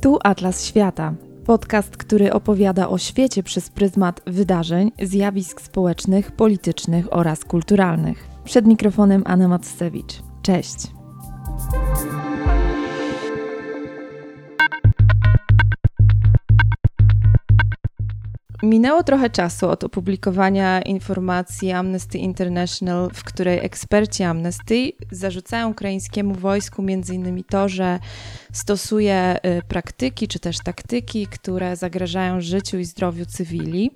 [0.00, 1.14] Tu Atlas Świata.
[1.46, 8.28] Podcast, który opowiada o świecie przez pryzmat wydarzeń, zjawisk społecznych, politycznych oraz kulturalnych.
[8.44, 10.22] Przed mikrofonem Anna Macewicz.
[10.42, 10.76] Cześć.
[18.62, 26.82] Minęło trochę czasu od opublikowania informacji Amnesty International, w której eksperci Amnesty zarzucają ukraińskiemu wojsku
[26.82, 27.44] m.in.
[27.44, 27.98] to, że
[28.52, 33.90] stosuje y, praktyki czy też taktyki, które zagrażają życiu i zdrowiu cywili.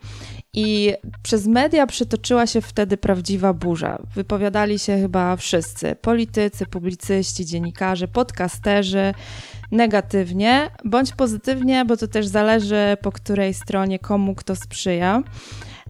[0.54, 3.98] I przez media przytoczyła się wtedy prawdziwa burza.
[4.14, 9.14] Wypowiadali się chyba wszyscy: politycy, publicyści, dziennikarze, podcasterzy
[9.70, 15.22] negatywnie bądź pozytywnie, bo to też zależy po której stronie komu kto sprzyja.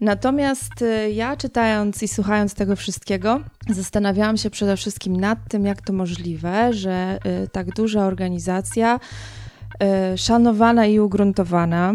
[0.01, 5.83] Natomiast y, ja czytając i słuchając tego wszystkiego, zastanawiałam się przede wszystkim nad tym, jak
[5.83, 9.01] to możliwe, że y, tak duża organizacja,
[10.15, 11.95] y, szanowana i ugruntowana,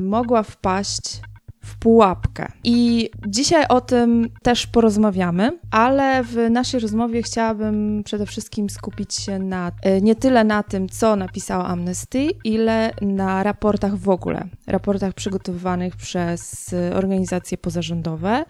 [0.00, 1.20] mogła wpaść
[1.66, 2.52] w pułapkę.
[2.64, 9.38] I dzisiaj o tym też porozmawiamy, ale w naszej rozmowie chciałabym przede wszystkim skupić się
[9.38, 15.14] na e, nie tyle na tym, co napisała Amnesty, ile na raportach w ogóle, raportach
[15.14, 18.44] przygotowywanych przez organizacje pozarządowe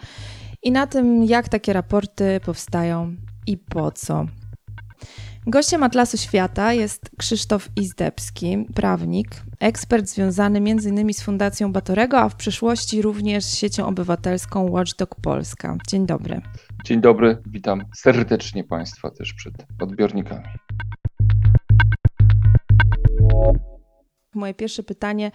[0.62, 4.26] i na tym, jak takie raporty powstają i po co.
[5.48, 9.28] Gościem Atlasu Świata jest Krzysztof Izdebski, prawnik,
[9.60, 11.14] ekspert związany m.in.
[11.14, 15.76] z Fundacją Batorego, a w przyszłości również z siecią obywatelską Watchdog Polska.
[15.88, 16.40] Dzień dobry.
[16.84, 20.46] Dzień dobry, witam serdecznie Państwa też przed odbiornikami.
[24.34, 25.30] Moje pierwsze pytanie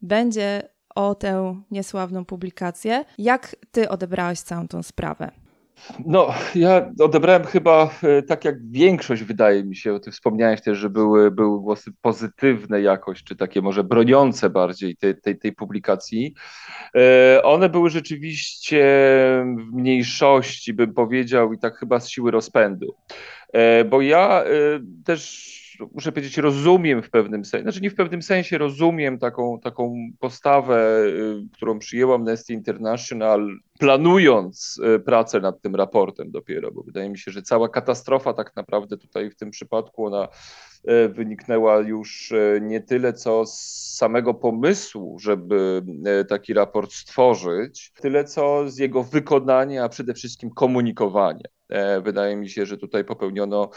[0.00, 3.04] będzie o tę niesławną publikację.
[3.18, 5.41] Jak ty odebrałeś całą tą sprawę?
[6.06, 10.78] No, ja odebrałem chyba e, tak jak większość, wydaje mi się, o tym wspomniałeś też,
[10.78, 16.34] że były, były głosy pozytywne jakoś, czy takie może broniące bardziej tej, tej, tej publikacji.
[16.96, 18.84] E, one były rzeczywiście
[19.58, 22.94] w mniejszości, bym powiedział, i tak chyba z siły rozpędu.
[23.52, 24.44] E, bo ja
[25.04, 25.61] też
[25.94, 31.04] muszę powiedzieć, rozumiem w pewnym sensie, znaczy nie w pewnym sensie rozumiem taką, taką postawę,
[31.06, 37.18] y, którą przyjęła Amnesty International, planując y, pracę nad tym raportem dopiero, bo wydaje mi
[37.18, 40.28] się, że cała katastrofa tak naprawdę tutaj w tym przypadku ona
[40.88, 45.82] y, wyniknęła już nie tyle co z samego pomysłu, żeby
[46.28, 51.48] taki raport stworzyć, tyle co z jego wykonania, a przede wszystkim komunikowania.
[51.72, 53.70] E, wydaje mi się, że tutaj popełniono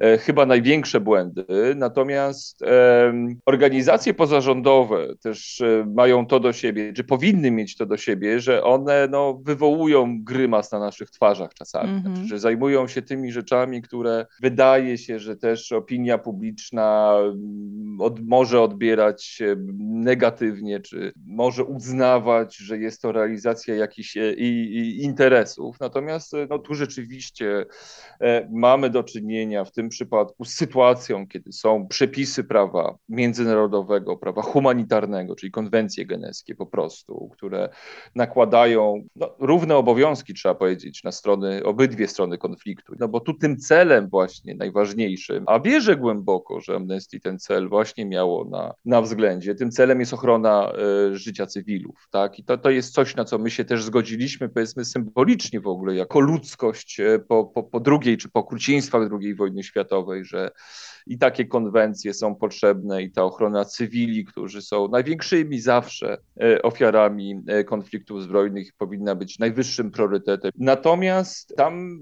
[0.00, 1.44] e, chyba największe błędy.
[1.76, 2.64] Natomiast
[3.46, 8.64] organizacje pozarządowe też e, mają to do siebie, czy powinny mieć to do siebie, że
[8.64, 12.14] one no, wywołują grymas na naszych twarzach czasami, mm -hmm.
[12.14, 18.20] znaczy, że zajmują się tymi rzeczami, które wydaje się, że też opinia publiczna mm, od,
[18.20, 19.42] może odbierać
[19.78, 25.76] negatywnie, czy może uznawać, że jest to realizacja jakichś i, i interesów.
[25.80, 31.88] Natomiast no, tu rzeczywiście e, mamy do czynienia w tym przypadku z sytuacją, kiedy są
[31.88, 37.68] przepisy prawa międzynarodowego, prawa humanitarnego, czyli konwencje genewskie po prostu, które
[38.14, 42.92] nakładają no, równe obowiązki, trzeba powiedzieć, na strony, obydwie strony konfliktu.
[42.98, 48.04] No bo tu tym celem właśnie najważniejszym, a wierzę głęboko, że Amnesty ten cel właśnie
[48.04, 50.72] miało na, na względzie, tym celem jest ochrona
[51.12, 52.38] y, życia cywilów, tak?
[52.38, 55.94] I to, to jest coś, na co my się też zgodziliśmy, powiedzmy symbolicznie w ogóle,
[55.94, 60.50] jako ludzkość e, po, po, po drugiej czy po okrucieństwach II wojny światowej, że
[61.06, 67.40] i takie konwencje są potrzebne i ta ochrona cywili, którzy są największymi zawsze e, ofiarami
[67.46, 70.50] e, konfliktów zbrojnych powinna być najwyższym priorytetem.
[70.58, 72.00] Natomiast tam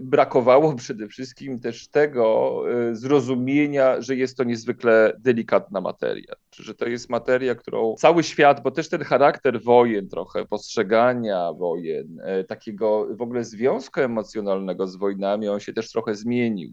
[0.00, 6.88] brakowało przede wszystkim też tego e, zrozumienia, że jest to niezwykle delikatna materia, że to
[6.88, 12.18] jest materia, którą cały świat, bo też ten charakter wojen trochę, postrzegania wojen,
[12.48, 16.70] takiego w ogóle związku emocjonalnego z wojnami, on się też trochę zmienił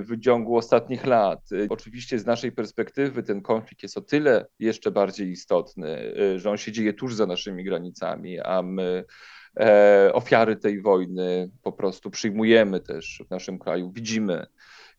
[0.00, 1.48] w ciągu ostatnich lat.
[1.68, 6.72] Oczywiście z naszej perspektywy ten konflikt jest o tyle jeszcze bardziej istotny, że on się
[6.72, 9.04] dzieje tuż za naszymi granicami, a my
[9.60, 14.46] e, ofiary tej wojny po prostu przyjmujemy też w naszym kraju, widzimy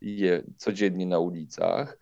[0.01, 1.97] je codziennie na ulicach.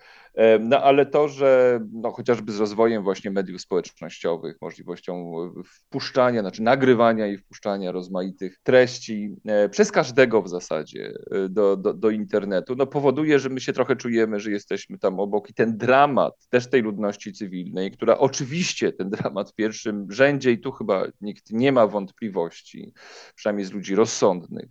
[0.60, 5.34] No ale to, że no, chociażby z rozwojem właśnie mediów społecznościowych, możliwością
[5.66, 11.94] wpuszczania, znaczy nagrywania i wpuszczania rozmaitych treści e, przez każdego w zasadzie e, do, do,
[11.94, 15.78] do internetu, no powoduje, że my się trochę czujemy, że jesteśmy tam obok i ten
[15.78, 21.04] dramat też tej ludności cywilnej, która oczywiście ten dramat w pierwszym rzędzie i tu chyba
[21.22, 22.94] nikt nie ma wątpliwości,
[23.36, 24.70] przynajmniej z ludzi rozsądnych,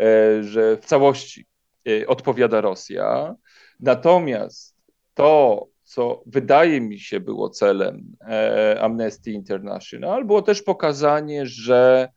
[0.00, 1.46] e, że w całości
[2.06, 3.34] odpowiada Rosja.
[3.80, 4.81] Natomiast
[5.14, 12.08] to, co wydaje mi się było celem e, Amnesty International, było też pokazanie, że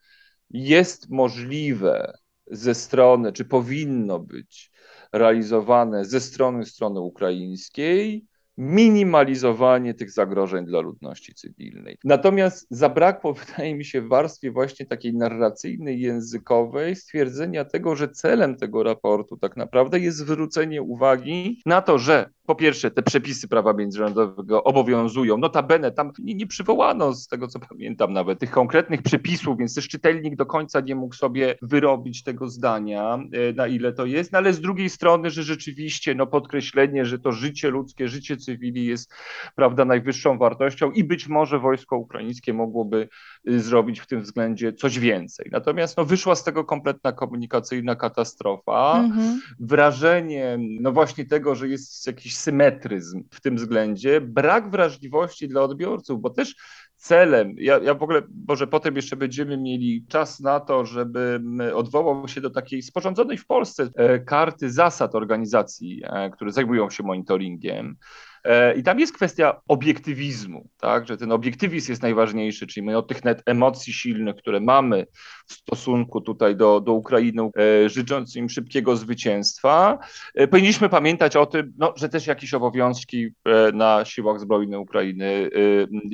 [0.49, 2.17] jest możliwe
[2.51, 4.71] ze strony, czy powinno być
[5.13, 8.25] realizowane ze strony strony ukraińskiej
[8.57, 11.97] minimalizowanie tych zagrożeń dla ludności cywilnej.
[12.03, 18.55] Natomiast zabrakło, wydaje mi się, w warstwie właśnie takiej narracyjnej, językowej stwierdzenia tego, że celem
[18.55, 23.73] tego raportu tak naprawdę jest zwrócenie uwagi na to, że po pierwsze, te przepisy prawa
[23.73, 25.37] międzynarodowego obowiązują.
[25.37, 29.87] Notabene tam nie, nie przywołano, z tego co pamiętam, nawet tych konkretnych przepisów, więc też
[29.87, 34.31] czytelnik do końca nie mógł sobie wyrobić tego zdania, e, na ile to jest.
[34.31, 38.85] No ale z drugiej strony, że rzeczywiście no, podkreślenie, że to życie ludzkie, życie cywili
[38.85, 39.13] jest
[39.55, 43.09] prawda, najwyższą wartością i być może wojsko ukraińskie mogłoby
[43.49, 45.49] y, zrobić w tym względzie coś więcej.
[45.51, 48.99] Natomiast no, wyszła z tego kompletna komunikacyjna katastrofa.
[48.99, 49.41] Mhm.
[49.59, 56.21] Wrażenie, no właśnie tego, że jest jakiś symetryzm w tym względzie, brak wrażliwości dla odbiorców,
[56.21, 56.55] bo też
[56.95, 61.41] celem, ja, ja w ogóle, może potem jeszcze będziemy mieli czas na to, żeby
[61.73, 67.03] odwołał się do takiej sporządzonej w Polsce e, karty zasad organizacji, e, które zajmują się
[67.03, 67.95] monitoringiem.
[68.45, 73.07] E, I tam jest kwestia obiektywizmu, tak, że ten obiektywizm jest najważniejszy, czyli my od
[73.07, 75.07] tych net emocji silnych, które mamy
[75.47, 79.99] w stosunku tutaj do, do Ukrainy, e, życząc im szybkiego zwycięstwa,
[80.35, 83.27] e, powinniśmy pamiętać o tym, no, że też jakieś obowiązki
[83.73, 85.49] na siłach zbrojnych Ukrainy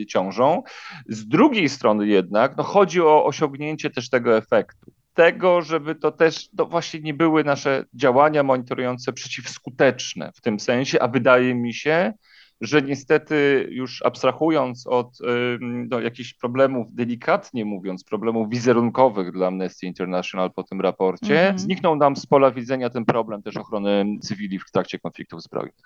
[0.08, 0.64] ciążą.
[1.08, 6.50] Z drugiej strony jednak no, chodzi o osiągnięcie też tego efektu tego, żeby to też
[6.58, 12.14] no właśnie nie były nasze działania monitorujące przeciwskuteczne w tym sensie, a wydaje mi się,
[12.62, 15.18] że niestety już abstrahując od
[15.62, 21.60] no, jakichś problemów, delikatnie mówiąc, problemów wizerunkowych dla Amnesty International po tym raporcie, mm -hmm.
[21.60, 25.86] zniknął nam z pola widzenia ten problem też ochrony cywili w trakcie konfliktów zbrojnych.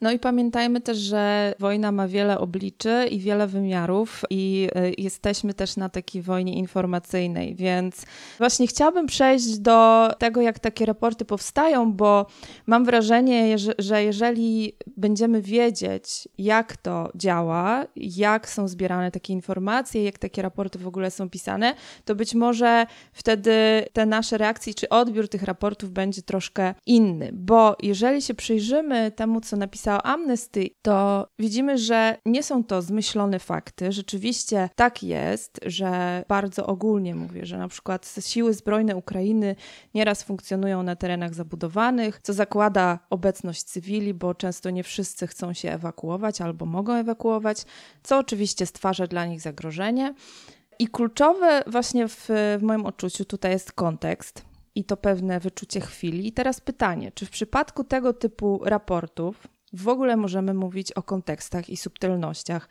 [0.00, 5.54] No i pamiętajmy też, że wojna ma wiele obliczy i wiele wymiarów, i y, jesteśmy
[5.54, 8.02] też na takiej wojnie informacyjnej, więc
[8.38, 12.26] właśnie chciałabym przejść do tego, jak takie raporty powstają, bo
[12.66, 20.18] mam wrażenie, że jeżeli będziemy wiedzieć, jak to działa, jak są zbierane takie informacje, jak
[20.18, 21.74] takie raporty w ogóle są pisane,
[22.04, 27.76] to być może wtedy te nasze reakcje czy odbiór tych raportów będzie troszkę inny, bo
[27.82, 33.92] jeżeli się przyjrzymy temu, co napisał Amnesty, to widzimy, że nie są to zmyślone fakty.
[33.92, 39.56] Rzeczywiście tak jest, że bardzo ogólnie mówię, że na przykład siły zbrojne Ukrainy
[39.94, 45.72] nieraz funkcjonują na terenach zabudowanych, co zakłada obecność cywili, bo często nie wszyscy chcą się
[45.72, 47.62] ewakuować albo mogą ewakuować,
[48.02, 50.14] co oczywiście stwarza dla nich zagrożenie.
[50.78, 52.28] I kluczowe właśnie w,
[52.58, 54.44] w moim odczuciu tutaj jest kontekst
[54.74, 56.26] i to pewne wyczucie chwili.
[56.26, 61.70] I teraz pytanie, czy w przypadku tego typu raportów w ogóle możemy mówić o kontekstach
[61.70, 62.68] i subtelnościach?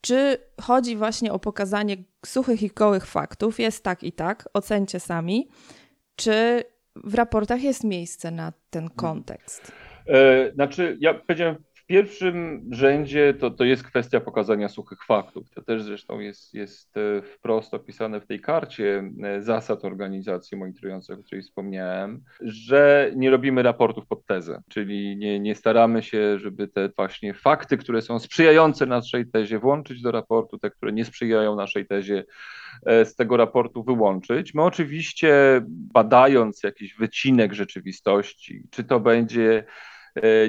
[0.00, 1.96] Czy chodzi właśnie o pokazanie
[2.26, 3.60] suchych i gołych faktów?
[3.60, 5.48] Jest tak i tak, ocencie sami.
[6.16, 6.64] Czy
[7.04, 9.72] w raportach jest miejsce na ten kontekst?
[10.06, 11.56] E, znaczy, ja powiedziałem
[11.86, 15.50] w pierwszym rzędzie to, to jest kwestia pokazania suchych faktów.
[15.50, 21.18] To też zresztą jest, jest e, wprost opisane w tej karcie e, zasad organizacji monitorujących,
[21.18, 26.68] o której wspomniałem, że nie robimy raportów pod tezę, czyli nie, nie staramy się, żeby
[26.68, 31.56] te właśnie fakty, które są sprzyjające naszej tezie, włączyć do raportu, te, które nie sprzyjają
[31.56, 32.24] naszej tezie,
[32.86, 34.54] z tego raportu wyłączyć.
[34.54, 39.64] My oczywiście badając jakiś wycinek rzeczywistości, czy to będzie E,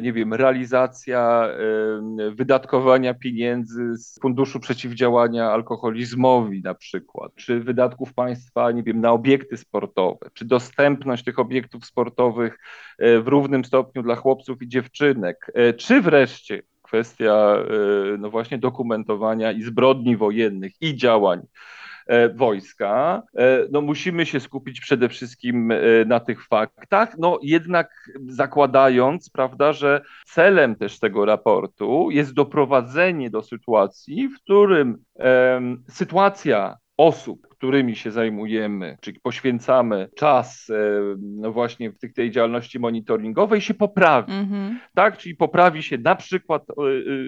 [0.02, 8.72] nie wiem, realizacja e, wydatkowania pieniędzy z Funduszu Przeciwdziałania Alkoholizmowi na przykład, czy wydatków państwa,
[8.72, 12.60] nie wiem, na obiekty sportowe, czy dostępność tych obiektów sportowych
[13.00, 17.56] e, w równym stopniu dla chłopców i dziewczynek, czy wreszcie kwestia
[18.20, 21.87] no właśnie dokumentowania i zbrodni wojennych i działań E,
[22.36, 29.30] wojska, e, no musimy się skupić przede wszystkim e, na tych faktach, no jednak zakładając,
[29.30, 34.98] prawda, że celem też tego raportu jest doprowadzenie do sytuacji, w którym
[35.90, 40.74] sytuacja osób, którymi się zajmujemy, czyli poświęcamy czas e,
[41.18, 44.34] no właśnie w tej działalności monitoringowej, się poprawi.
[44.34, 44.76] Mm-hmm.
[44.94, 46.76] Tak, czyli poprawi się na przykład e, e,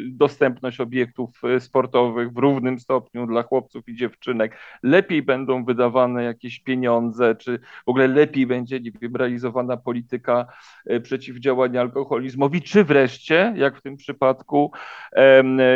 [0.08, 7.36] dostępność obiektów sportowych w równym stopniu dla chłopców i dziewczynek, lepiej będą wydawane jakieś pieniądze,
[7.36, 10.46] czy w ogóle lepiej będzie wiem, realizowana polityka
[11.04, 14.72] przeciwdziałania alkoholizmowi, czy wreszcie, jak w tym przypadku,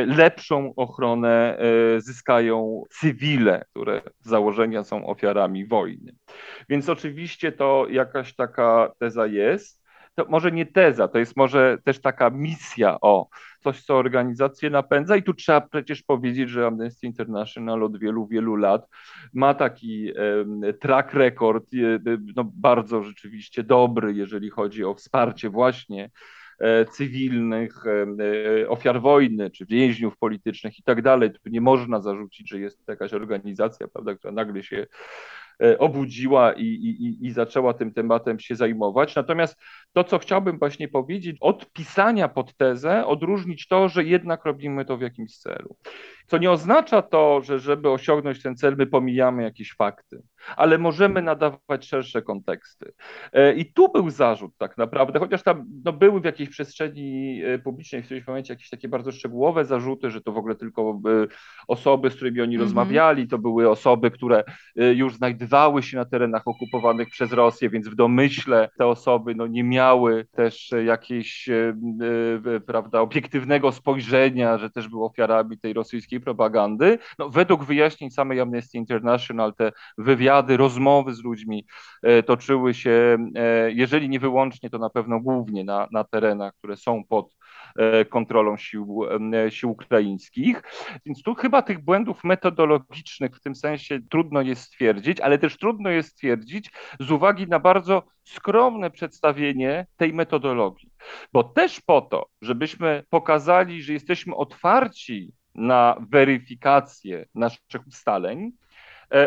[0.07, 1.57] lepszą ochronę
[1.97, 6.15] zyskają cywile, które założą założenia są ofiarami wojny.
[6.69, 9.83] Więc oczywiście to jakaś taka teza jest.
[10.15, 13.27] to może nie teza, to jest może też taka misja, o,
[13.63, 18.55] coś, co organizację napędza i tu trzeba przecież powiedzieć, że Amnesty International od wielu, wielu
[18.55, 18.87] lat
[19.33, 20.13] ma taki
[20.79, 21.65] track record,
[22.35, 26.09] no bardzo rzeczywiście dobry, jeżeli chodzi o wsparcie właśnie E,
[26.91, 28.05] cywilnych, e,
[28.61, 31.31] e, ofiar wojny, czy więźniów politycznych i tak dalej.
[31.31, 34.87] Tu nie można zarzucić, że jest jakaś organizacja, prawda, która nagle się
[35.79, 39.15] obudziła i, i, i zaczęła tym tematem się zajmować.
[39.15, 39.61] Natomiast
[39.93, 44.97] to, co chciałbym właśnie powiedzieć, od pisania pod tezę odróżnić to, że jednak robimy to
[44.97, 45.75] w jakimś celu.
[46.27, 50.23] Co nie oznacza to, że żeby osiągnąć ten cel, my pomijamy jakieś fakty,
[50.57, 52.93] ale możemy nadawać szersze konteksty.
[53.33, 57.59] E, I tu był zarzut tak naprawdę, chociaż tam no, były w jakiejś przestrzeni e,
[57.59, 61.27] publicznej w którymś momencie jakieś takie bardzo szczegółowe zarzuty, że to w ogóle tylko e,
[61.67, 62.69] osoby, z którymi oni mm -hmm.
[62.69, 64.43] rozmawiali, to były osoby, które
[64.75, 69.63] już znajdowały się na terenach okupowanych przez Rosję, więc w domyśle te osoby no, nie
[69.63, 71.49] miały też jakiejś
[72.65, 76.99] prawda, obiektywnego spojrzenia, że też były ofiarami tej rosyjskiej propagandy.
[77.19, 81.65] No, według wyjaśnień samej Amnesty International te wywiady, rozmowy z ludźmi
[82.01, 86.77] e, toczyły się, e, jeżeli nie wyłącznie, to na pewno głównie na, na terenach, które
[86.77, 87.35] są pod
[87.75, 89.01] e, kontrolą sił,
[89.49, 90.63] sił ukraińskich.
[91.05, 95.89] Więc tu chyba tych błędów metodologicznych w tym sensie trudno jest stwierdzić, ale też trudno
[95.89, 100.89] jest stwierdzić z uwagi na bardzo skromne przedstawienie tej metodologii.
[101.33, 108.51] Bo też po to, żebyśmy pokazali, że jesteśmy otwarci na weryfikację naszych ustaleń,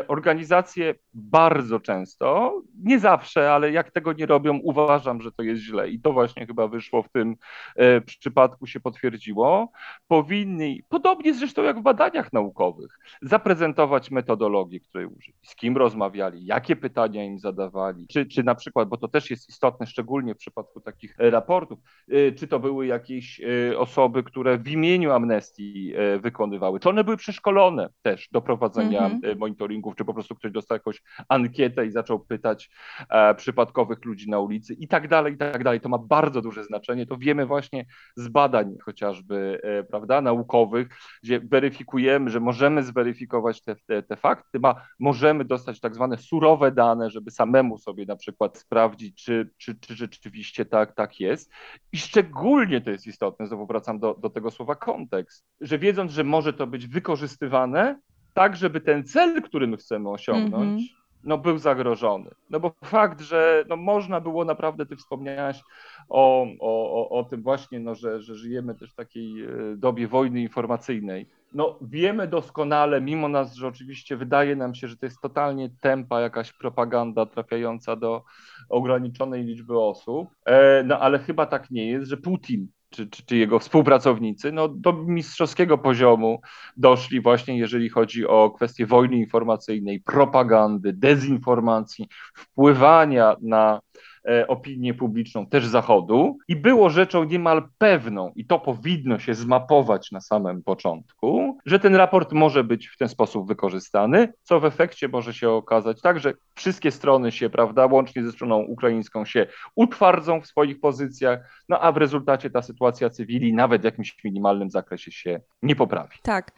[0.09, 5.90] organizacje bardzo często, nie zawsze, ale jak tego nie robią, uważam, że to jest źle
[5.90, 7.37] i to właśnie chyba wyszło w tym
[7.76, 9.71] e, przypadku, się potwierdziło.
[10.09, 16.76] Powinni, podobnie zresztą jak w badaniach naukowych, zaprezentować metodologię, której użyli, z kim rozmawiali, jakie
[16.76, 20.81] pytania im zadawali, czy, czy na przykład, bo to też jest istotne, szczególnie w przypadku
[20.81, 21.78] takich raportów,
[22.11, 23.40] e, czy to były jakieś
[23.76, 29.38] osoby, które w imieniu amnestii wykonywały, czy one były przeszkolone też do prowadzenia mm -hmm.
[29.38, 32.71] monitoringu czy po prostu ktoś dostał jakąś ankietę i zaczął pytać
[33.11, 35.80] e, przypadkowych ludzi na ulicy i tak dalej, i tak dalej.
[35.80, 37.06] To ma bardzo duże znaczenie.
[37.06, 40.88] To wiemy właśnie z badań chociażby, e, prawda, naukowych,
[41.23, 46.73] gdzie weryfikujemy, że możemy zweryfikować te, te, te fakty, ma, możemy dostać tak zwane surowe
[46.73, 51.50] dane, żeby samemu sobie na przykład sprawdzić, czy, czy, czy rzeczywiście tak, tak jest.
[51.92, 56.25] I szczególnie to jest istotne, znowu wracam do, do tego słowa kontekst, że wiedząc, że
[56.25, 57.99] może to być wykorzystywane,
[58.37, 61.25] tak, żeby ten cel, który my chcemy osiągnąć, mm -hmm.
[61.25, 62.31] no, był zagrożony.
[62.50, 65.62] No bo fakt, że no, można było naprawdę, ty wspomniałaś
[66.09, 70.40] o, o, o, tym właśnie, no, że, że żyjemy też w takiej e, dobie wojny
[70.40, 71.26] informacyjnej.
[71.55, 76.21] No wiemy doskonale, mimo nas, że oczywiście wydaje nam się, że to jest totalnie tempa
[76.21, 78.23] jakaś propaganda trafiająca do
[78.69, 83.36] ograniczonej liczby osób, e, no ale chyba tak nie jest, że Putin czy, czy, czy,
[83.36, 86.40] jego współpracownicy, no, do mistrzowskiego poziomu
[86.76, 93.80] doszli właśnie, jeżeli chodzi o kwestie wojny informacyjnej, propagandy, dezinformacji, wpływania na
[94.28, 96.38] E, opinię publiczną też Zachodu.
[96.48, 101.94] I było rzeczą niemal pewną, i to powinno się zmapować na samym początku, że ten
[101.94, 106.35] raport może być w ten sposób wykorzystany, co w efekcie może się okazać tak, że
[106.54, 111.92] wszystkie strony się, prawda, łącznie ze stroną ukraińską się utwardzą w swoich pozycjach, no a
[111.92, 116.16] w rezultacie ta sytuacja cywili nawet w jakimś minimalnym zakresie się nie poprawi.
[116.23, 116.52] Tak.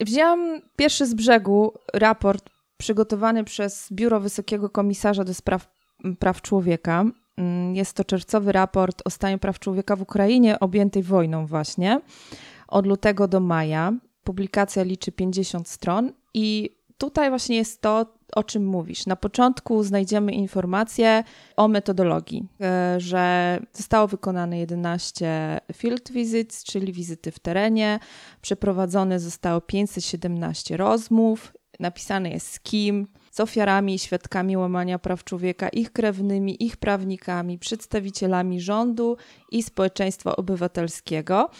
[0.00, 5.74] Wzięłam pierwszy z brzegu raport przygotowany przez Biuro Wysokiego Komisarza do Spraw
[6.18, 7.04] Praw Człowieka.
[7.36, 12.00] Mm, jest to czerwcowy raport o stanie praw człowieka w Ukrainie objętej wojną właśnie
[12.74, 13.92] od lutego do maja.
[14.24, 19.06] Publikacja liczy 50 stron i tutaj właśnie jest to, o czym mówisz.
[19.06, 21.24] Na początku znajdziemy informacje
[21.56, 27.98] o metodologii, e, że zostało wykonane 11 field visits, czyli wizyty w terenie,
[28.42, 35.68] przeprowadzone zostało 517 rozmów, napisane jest z kim, z ofiarami i świadkami łamania praw człowieka,
[35.68, 39.16] ich krewnymi, ich prawnikami, przedstawicielami rządu
[39.50, 41.50] i społeczeństwa obywatelskiego.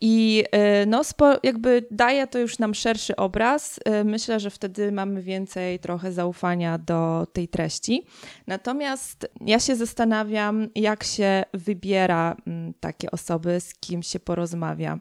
[0.00, 0.44] I
[0.82, 1.02] y, no,
[1.42, 3.80] jakby daje to już nam szerszy obraz.
[4.00, 8.06] Y, myślę, że wtedy mamy więcej trochę zaufania do tej treści.
[8.46, 14.98] Natomiast ja się zastanawiam, jak się wybiera mm, takie osoby, z kim się porozmawia.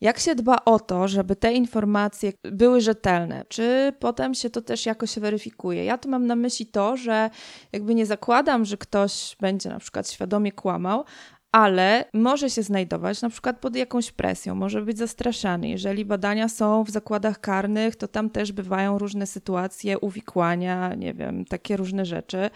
[0.00, 3.44] Jak się dba o to, żeby te informacje były rzetelne?
[3.48, 5.84] Czy potem się to też jakoś weryfikuje?
[5.84, 7.30] Ja tu mam na myśli to, że
[7.72, 11.04] jakby nie zakładam, że ktoś będzie na przykład świadomie kłamał,
[11.54, 15.68] ale może się znajdować na przykład pod jakąś presją, może być zastraszany.
[15.68, 21.44] Jeżeli badania są w zakładach karnych, to tam też bywają różne sytuacje, uwikłania, nie wiem,
[21.44, 22.50] takie różne rzeczy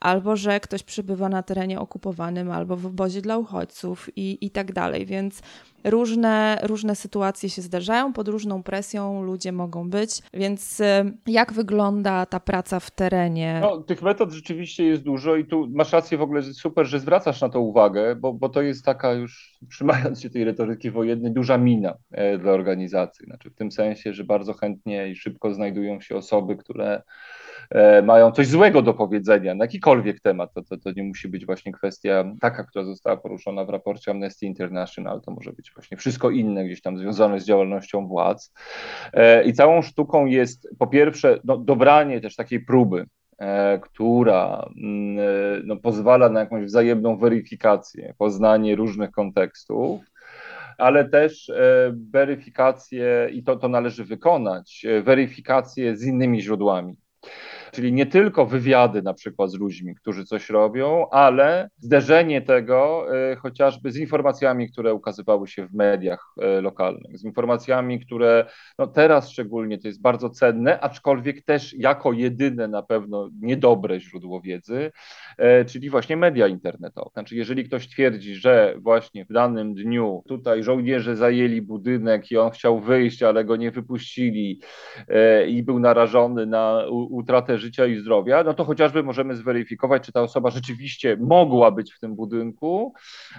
[0.00, 4.72] albo że ktoś przybywa na terenie okupowanym, albo w obozie dla uchodźców i, i tak
[4.72, 5.06] dalej.
[5.06, 5.42] Więc
[5.84, 10.84] różne, różne sytuacje się zdarzają, pod różną presją ludzie mogą być, więc y,
[11.26, 13.58] jak wygląda ta praca w terenie?
[13.62, 17.00] No, tych metod rzeczywiście jest dużo i tu masz rację w ogóle, że super, że
[17.00, 21.32] zwracasz na to uwagę, bo, bo to jest taka już, trzymając się tej retoryki wojennej,
[21.32, 23.26] duża mina e, dla organizacji.
[23.26, 27.02] Znaczy w tym sensie, że bardzo chętnie i szybko znajdują się osoby, które
[28.02, 30.52] mają coś złego do powiedzenia na jakikolwiek temat.
[30.54, 34.46] To, to, to nie musi być właśnie kwestia taka, która została poruszona w raporcie Amnesty
[34.46, 38.52] International, to może być właśnie wszystko inne gdzieś tam związane z działalnością władz.
[39.12, 43.06] E, I całą sztuką jest po pierwsze no, dobranie też takiej próby,
[43.38, 50.00] e, która mm, no, pozwala na jakąś wzajemną weryfikację, poznanie różnych kontekstów,
[50.78, 51.52] ale też
[52.10, 56.96] weryfikację, i to, to należy wykonać, weryfikację z innymi źródłami.
[57.76, 63.36] Czyli nie tylko wywiady na przykład z ludźmi, którzy coś robią, ale zderzenie tego y,
[63.36, 68.46] chociażby z informacjami, które ukazywały się w mediach y, lokalnych, z informacjami, które
[68.78, 74.40] no teraz szczególnie to jest bardzo cenne, aczkolwiek też jako jedyne na pewno niedobre źródło
[74.40, 74.92] wiedzy,
[75.60, 77.10] y, czyli właśnie media internetowe.
[77.12, 82.50] Znaczy, jeżeli ktoś twierdzi, że właśnie w danym dniu tutaj żołnierze zajęli budynek i on
[82.50, 84.60] chciał wyjść, ale go nie wypuścili
[85.48, 90.22] i był narażony na utratę życia i zdrowia, no to chociażby możemy zweryfikować, czy ta
[90.22, 92.94] osoba rzeczywiście mogła być w tym budynku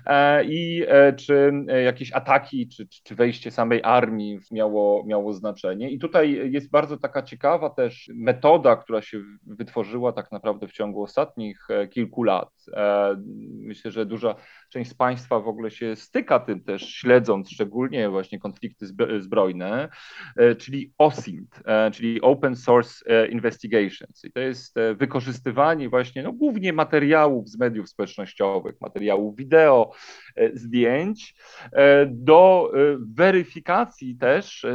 [0.05, 5.89] e, i e, czy e, jakieś ataki, czy, czy wejście samej armii miało, miało znaczenie.
[5.89, 11.03] I tutaj jest bardzo taka ciekawa też metoda, która się wytworzyła tak naprawdę w ciągu
[11.03, 12.50] ostatnich kilku lat.
[13.51, 14.36] Myślę, że duża
[14.69, 18.86] część z Państwa w ogóle się styka tym też, śledząc szczególnie właśnie konflikty
[19.19, 19.89] zbrojne,
[20.57, 21.60] czyli OSINT,
[21.93, 23.05] czyli Open Source
[24.23, 29.91] I to jest wykorzystywanie właśnie no, głównie materiałów z mediów społecznościowych, materiałów wideo,
[30.53, 31.35] zdjęć
[32.07, 34.65] do weryfikacji też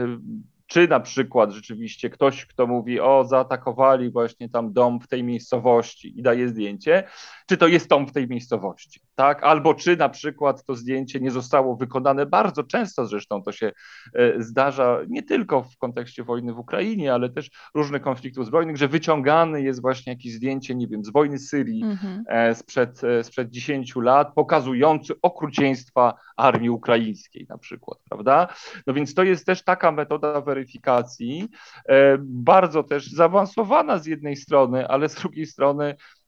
[0.72, 6.18] czy na przykład rzeczywiście ktoś, kto mówi, o, zaatakowali właśnie tam dom w tej miejscowości
[6.18, 7.04] i daje zdjęcie,
[7.46, 9.44] czy to jest dom w tej miejscowości, tak?
[9.44, 13.72] Albo czy na przykład to zdjęcie nie zostało wykonane, bardzo często zresztą to się
[14.14, 18.88] e, zdarza, nie tylko w kontekście wojny w Ukrainie, ale też różnych konfliktów zbrojnych, że
[18.88, 22.24] wyciągane jest właśnie jakieś zdjęcie, nie wiem, z wojny Syrii mhm.
[22.28, 28.48] E, sprzed, e, sprzed 10 lat, pokazujący okrucieństwa armii ukraińskiej na przykład, prawda?
[28.86, 31.48] No więc to jest też taka metoda weryfikacji,
[32.18, 36.21] bardzo też zaawansowana z jednej strony, ale z drugiej strony E, e,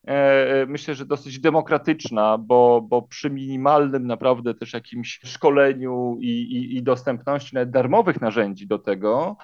[0.68, 6.82] myślę, że dosyć demokratyczna, bo, bo przy minimalnym naprawdę też jakimś szkoleniu i, i, i
[6.82, 9.36] dostępności nawet darmowych narzędzi do tego,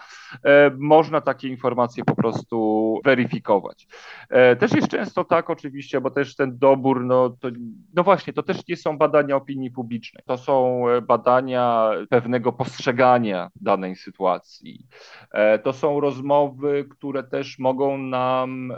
[0.45, 3.89] e, można takie informacje po prostu weryfikować.
[4.59, 7.49] Też jest często tak oczywiście, bo też ten dobór, no, to,
[7.95, 13.97] no właśnie, to też nie są badania opinii publicznej, to są badania pewnego postrzegania danej
[13.97, 14.87] sytuacji.
[15.63, 18.73] To są rozmowy, które też mogą nam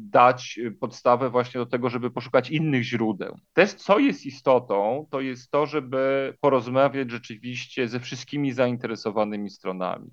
[0.00, 3.38] dać podstawę podstawę właśnie do tego, żeby poszukać innych źródeł.
[3.52, 10.10] Też co jest istotą, to jest to, żeby porozmawiać rzeczywiście ze wszystkimi zainteresowanymi stronami.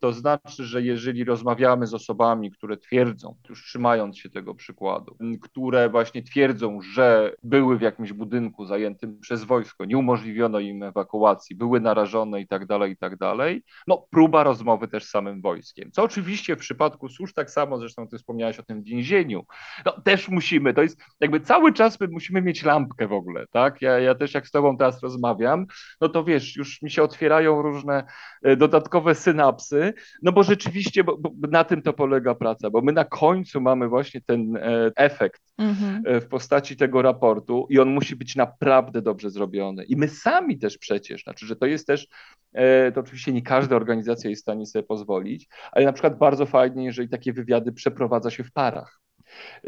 [0.00, 5.88] To znaczy, że jeżeli rozmawiamy z osobami, które twierdzą, już trzymając się tego przykładu, które
[5.88, 11.80] właśnie twierdzą, że były w jakimś budynku zajętym przez wojsko, nie umożliwiono im ewakuacji, były
[11.80, 15.90] narażone i tak dalej, i tak dalej, no próba rozmowy też z samym wojskiem.
[15.92, 19.44] Co oczywiście w przypadku służb tak samo, zresztą ty wspomniałeś o tym więzieniu,
[19.84, 23.82] no też musimy, to jest jakby cały czas my musimy mieć lampkę w ogóle, tak?
[23.82, 25.66] Ja, ja też jak z tobą teraz rozmawiam,
[26.00, 28.04] no to wiesz, już mi się otwierają różne
[28.42, 29.83] e, dodatkowe synapsy,
[30.22, 33.88] no bo rzeczywiście bo, bo na tym to polega praca, bo my na końcu mamy
[33.88, 36.02] właśnie ten e, efekt mhm.
[36.06, 39.84] e, w postaci tego raportu i on musi być naprawdę dobrze zrobiony.
[39.84, 42.08] I my sami też przecież, znaczy, że to jest też,
[42.52, 46.46] e, to oczywiście nie każda organizacja jest w stanie sobie pozwolić, ale na przykład bardzo
[46.46, 49.03] fajnie, jeżeli takie wywiady przeprowadza się w parach.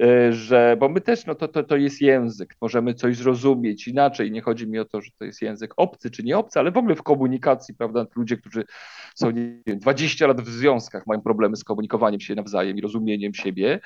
[0.01, 4.33] E, że, bo my też, no to, to, to jest język, możemy coś zrozumieć inaczej,
[4.33, 6.77] nie chodzi mi o to, że to jest język obcy czy nie obcy, ale w
[6.77, 8.65] ogóle w komunikacji, prawda, ludzie, którzy
[9.15, 13.35] są, nie wiem, 20 lat w związkach, mają problemy z komunikowaniem się nawzajem i rozumieniem
[13.35, 13.81] siebie,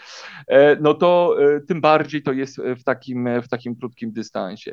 [0.48, 4.72] e, no to e, tym bardziej to jest w takim, w takim krótkim dystansie.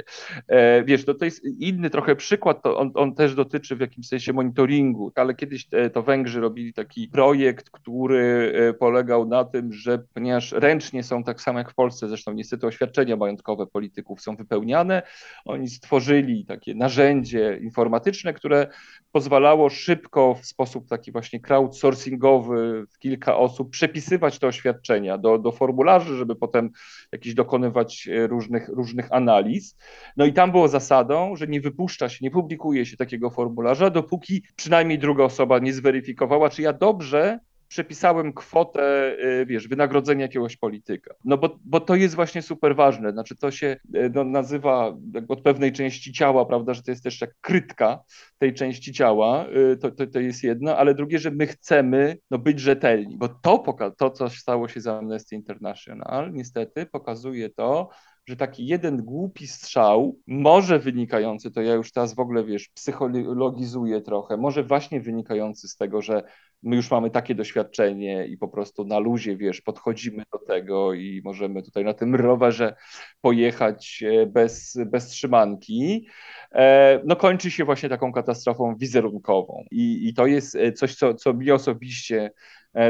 [0.85, 4.33] Wiesz, to, to jest inny trochę przykład, to on, on też dotyczy w jakimś sensie
[4.33, 10.96] monitoringu, ale kiedyś to Węgrzy robili taki projekt, który polegał na tym, że ponieważ ręcznie
[10.97, 15.03] ręcznie są tak samo jak w Polsce, zresztą niestety oświadczenia majątkowe polityków są wypełniane.
[15.45, 18.67] Oni stworzyli takie narzędzie informatyczne, które
[19.11, 25.51] pozwalało szybko w sposób taki właśnie crowdsourcingowy w kilka osób przepisywać te oświadczenia do, do
[25.51, 26.69] formularzy, żeby potem
[27.11, 29.77] jakiś dokonywać e, różnych, różnych analiz.
[30.17, 34.43] No i tam było zasadą, że nie wypuszcza się, nie publikuje się takiego formularza, dopóki
[34.55, 41.13] przynajmniej druga osoba nie zweryfikowała, czy ja dobrze przepisałem kwotę, y, wiesz, wynagrodzenia jakiegoś polityka.
[41.25, 43.11] No bo, bo to jest właśnie super ważne.
[43.11, 47.21] Znaczy to się y, no, nazywa od pewnej części ciała, prawda, że to jest też
[47.21, 47.99] jak krytka
[48.37, 52.37] tej części ciała, y, to, to, to jest jedno, ale drugie, że my chcemy no,
[52.37, 57.89] być rzetelni, bo to, to, co stało się z Amnesty International, niestety pokazuje to,
[58.27, 64.01] że taki jeden głupi strzał, może wynikający, to ja już teraz w ogóle, wiesz, psychologizuję
[64.01, 66.23] trochę, może właśnie wynikający z tego, że
[66.63, 71.21] my już mamy takie doświadczenie i po prostu na luzie, wiesz, podchodzimy do tego i
[71.23, 72.75] możemy tutaj na tym rowerze
[73.21, 76.07] pojechać e, bez, bez trzymanki,
[76.51, 79.63] e, no kończy się właśnie taką katastrofą wizerunkową.
[79.71, 82.31] I, i to jest e, coś, co, co mi osobiście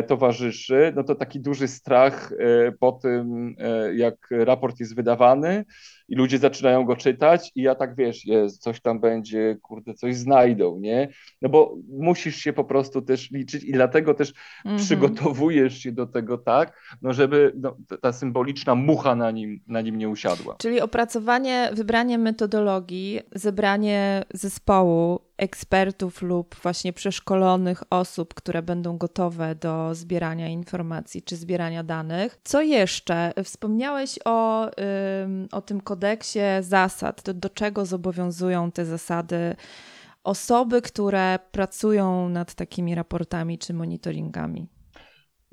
[0.07, 5.65] towarzyszy, no to taki duży strach e, po tym, e, jak raport jest wydawany
[6.09, 10.15] i ludzie zaczynają go czytać i ja tak wiesz, jest, coś tam będzie, kurde, coś
[10.15, 11.09] znajdą, nie?
[11.41, 14.33] No bo musisz się po prostu też liczyć i dlatego też
[14.65, 14.81] mm -hmm.
[14.81, 19.97] przygotowujesz się do tego tak, no żeby no, ta symboliczna mucha na nim, na nim
[19.97, 20.55] nie usiadła.
[20.57, 29.95] Czyli opracowanie, wybranie metodologii, zebranie zespołu ekspertów lub właśnie przeszkolonych osób, które będą gotowe do
[29.95, 32.39] zbierania informacji czy zbierania danych.
[32.43, 33.33] Co jeszcze?
[33.43, 34.69] Wspomniałeś o,
[35.51, 39.55] o tym kodeksie zasad, do, do czego zobowiązują te zasady
[40.23, 44.67] osoby, które pracują nad takimi raportami czy monitoringami.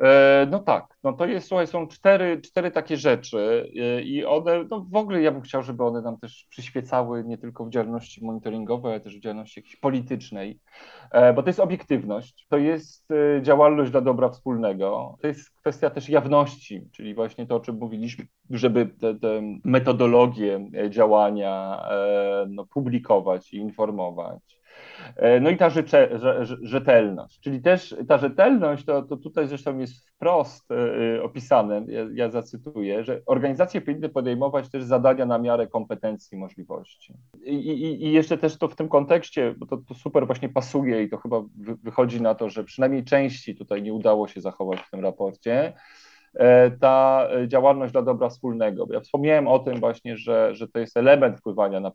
[0.03, 4.65] E, no tak, no to jest, słuchaj, są cztery, cztery takie rzeczy e, i one,
[4.71, 8.25] no w ogóle ja bym chciał, żeby one nam też przyświecały nie tylko w działalności
[8.25, 10.61] monitoringowej, ale też w działalności jakiejś politycznej,
[11.11, 13.09] e, bo to jest obiektywność, to jest
[13.43, 18.27] działalność dla dobra wspólnego, to jest kwestia też jawności, czyli właśnie to, o czym mówiliśmy,
[18.51, 21.83] żeby te, te metodologie działania
[22.49, 24.64] no, publikować i informować.
[25.17, 25.71] E, no i ta
[26.63, 32.31] rzetelność, czyli też ta rzetelność, to, to tutaj zresztą jest wprost e, opisane, ja, ja
[32.31, 37.15] zacytuję, że organizacje powinny podejmować też zadania na miarę kompetencji i możliwości.
[37.45, 41.03] I, i, i jeszcze też to w tym kontekście, bo to, to super właśnie pasuje
[41.03, 41.43] i to chyba
[41.83, 45.75] wychodzi na to, że przynajmniej części tutaj nie udało się zachować w tym raporcie, E,
[46.81, 48.87] ta działalność dla dobra wspólnego.
[48.91, 51.91] Ja wspomniałem o tym właśnie, że, że to jest element wpływania na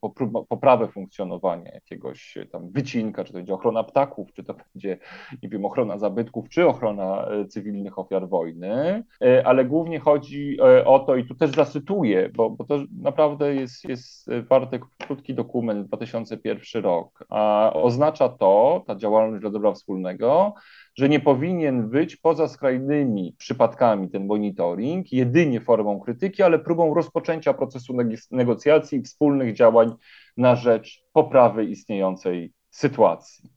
[0.50, 4.98] poprawę funkcjonowania jakiegoś tam wycinka, czy to będzie ochrona ptaków, czy to będzie,
[5.44, 11.00] nie wiem, ochrona zabytków, czy ochrona e, cywilnych ofiar wojny, e, ale głównie chodzi o
[11.00, 16.84] to, i tu też zacytuję, bo, bo to naprawdę jest, jest warty krótki dokument, 2001
[16.84, 20.54] rok, a oznacza to, ta działalność dla dobra wspólnego,
[21.00, 27.54] że nie powinien być poza skrajnymi przypadkami ten monitoring jedynie formą krytyki, ale próbą rozpoczęcia
[27.54, 27.94] procesu
[28.32, 29.94] negocjacji i wspólnych działań
[30.38, 33.50] na rzecz poprawy istniejącej sytuacji.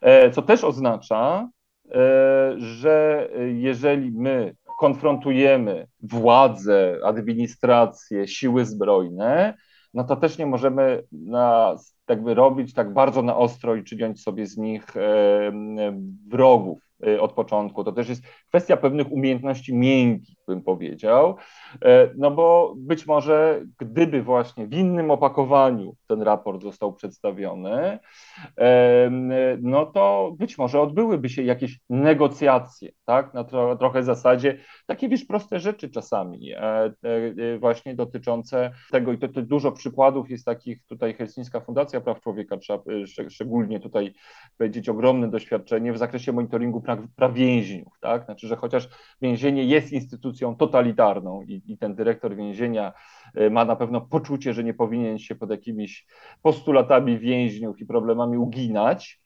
[0.00, 1.48] E, co też oznacza,
[1.90, 9.54] e, że jeżeli my konfrontujemy władzę, administrację, siły zbrojne,
[9.94, 11.76] no to też nie możemy na,
[12.08, 15.52] jakby robić tak bardzo na ostro i czynić sobie z nich e,
[16.28, 16.83] wrogów.
[17.06, 17.84] Y, od początku.
[17.84, 18.22] To też jest
[18.54, 21.36] kwestia pewnych umiejętności miękkich, bym powiedział.
[21.84, 27.98] E, no bo być może gdyby właśnie w innym opakowaniu ten raport został przedstawiony,
[28.58, 29.10] e,
[29.62, 33.34] no to być może odbyłyby się jakieś negocjacje, tak?
[33.34, 36.92] Na tro, trochę zasadzie takie wiesz, proste rzeczy czasami, e,
[37.58, 42.56] właśnie dotyczące tego i to, to dużo przykładów jest takich, tutaj Helsińska Fundacja Praw Człowieka,
[42.56, 42.82] trzeba
[43.28, 44.14] szczególnie tutaj
[44.58, 48.24] powiedzieć ogromne doświadczenie w zakresie monitoringu praw, praw więźniów, tak?
[48.24, 48.88] Znaczy, że chociaż
[49.22, 52.92] więzienie jest instytucją totalitarną i, i ten dyrektor więzienia
[53.40, 56.06] y, ma na pewno poczucie, że nie powinien się pod jakimiś
[56.42, 59.23] postulatami więźniów i problemami uginać,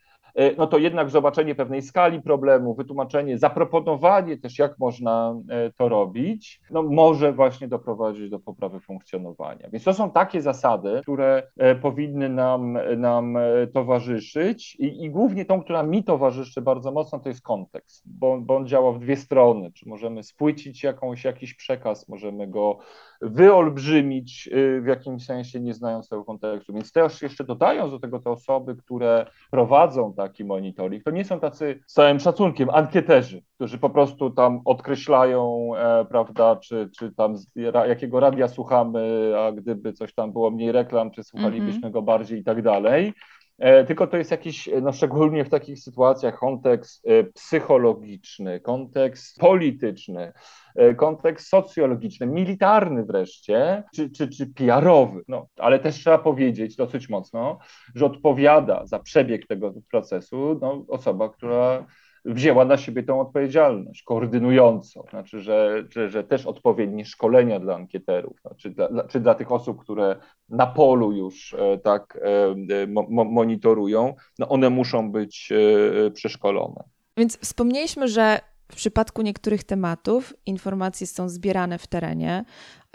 [0.58, 6.60] no to jednak zobaczenie pewnej skali problemu, wytłumaczenie, zaproponowanie też, jak można e, to robić,
[6.70, 9.68] no może właśnie doprowadzić do poprawy funkcjonowania.
[9.70, 13.38] Więc to są takie zasady, które e, powinny nam, nam
[13.74, 18.56] towarzyszyć i, i głównie tą, która mi towarzyszy bardzo mocno, to jest kontekst, bo, bo
[18.56, 19.72] on działa w dwie strony.
[19.72, 22.78] Czy możemy spłycić jakąś, jakiś przekaz, możemy go
[23.20, 26.72] wyolbrzymić w jakimś sensie, nie znając tego kontekstu.
[26.72, 31.04] Więc też jeszcze dodając do tego te osoby, które prowadzą tak taki monitoring.
[31.04, 36.56] To nie są tacy, z całym szacunkiem, ankieterzy, którzy po prostu tam odkreślają, e, prawda,
[36.56, 41.24] czy, czy tam ra, jakiego radia słuchamy, a gdyby coś tam było mniej reklam, czy
[41.24, 41.92] słuchalibyśmy mm -hmm.
[41.92, 43.12] go bardziej i tak dalej.
[43.58, 50.32] E, tylko to jest jakiś, no szczególnie w takich sytuacjach, kontekst e, psychologiczny, kontekst polityczny,
[50.76, 55.22] e, kontekst socjologiczny, militarny wreszcie, czy, czy, czy PR-owy.
[55.28, 57.58] No, ale też trzeba powiedzieć dosyć mocno,
[57.94, 61.86] że odpowiada za przebieg tego procesu no, osoba, która
[62.24, 68.40] wzięła na siebie tą odpowiedzialność koordynującą, znaczy, że, że, że też odpowiednie szkolenia dla ankieterów,
[68.40, 70.16] znaczy dla, czy dla tych osób, które
[70.48, 75.52] na polu już e, tak e, mo, monitorują, no one muszą być
[76.06, 76.84] e, przeszkolone.
[77.16, 78.40] Więc wspomnieliśmy, że
[78.72, 82.44] w przypadku niektórych tematów informacje są zbierane w terenie.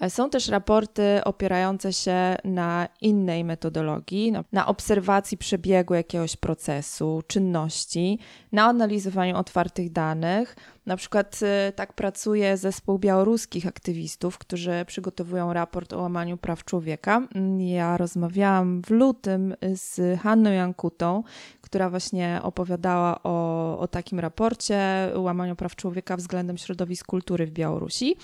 [0.01, 8.19] E, są też raporty opierające się na innej metodologii, na obserwacji przebiegu jakiegoś procesu, czynności,
[8.51, 10.55] na analizowaniu otwartych danych.
[10.85, 17.27] Na przykład e, tak pracuje zespół białoruskich aktywistów, którzy przygotowują raport o łamaniu praw człowieka.
[17.57, 21.23] Ja rozmawiałam w lutym z Hanną Jankutą,
[21.61, 28.15] która właśnie opowiadała o, o takim raporcie łamaniu praw człowieka względem środowisk kultury w Białorusi.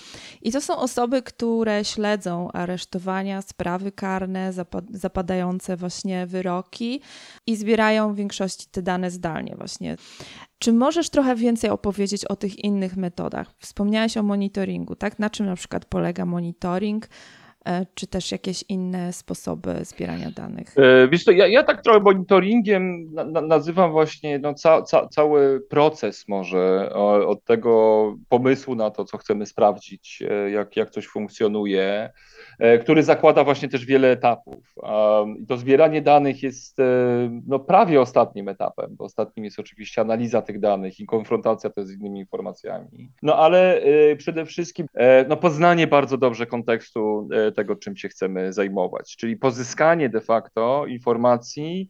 [0.42, 4.52] I to są osoby, które śledzą aresztowania, sprawy karne,
[4.90, 7.00] zapadające właśnie wyroki
[7.46, 9.96] i zbierają w większości te dane zdalnie właśnie.
[10.62, 13.54] Czy możesz trochę więcej opowiedzieć o tych innych metodach?
[13.58, 15.18] Wspomniałeś o monitoringu, tak?
[15.18, 17.08] Na czym na przykład polega monitoring?
[17.68, 20.74] E, czy też jakieś inne sposoby zbierania danych?
[20.78, 25.08] E, wiesz to ja, ja tak trochę monitoringiem na, na, nazywam właśnie no, ca, ca,
[25.08, 26.90] cały proces może
[27.26, 32.10] od tego pomysłu na to, co chcemy sprawdzić, e, jak, jak coś funkcjonuje,
[32.80, 34.74] który zakłada właśnie też wiele etapów.
[35.42, 36.78] I to zbieranie danych jest
[37.46, 41.92] no, prawie ostatnim etapem, bo ostatnim jest oczywiście analiza tych danych i konfrontacja to z
[41.92, 43.10] innymi informacjami.
[43.22, 43.82] No ale
[44.16, 44.86] przede wszystkim
[45.28, 51.88] no, poznanie bardzo dobrze kontekstu tego, czym się chcemy zajmować, czyli pozyskanie de facto informacji